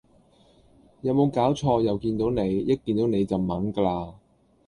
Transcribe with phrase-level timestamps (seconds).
[1.01, 4.13] 有冇搞錯又見到你一見到你就炆㗎喇